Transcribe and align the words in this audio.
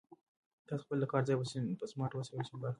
تاسو 0.67 0.83
خپل 0.85 0.97
د 1.01 1.05
کار 1.11 1.23
ځای 1.27 1.35
په 1.79 1.85
سمارټ 1.91 2.11
وسایلو 2.15 2.49
سمبال 2.49 2.61
کړئ. 2.61 2.69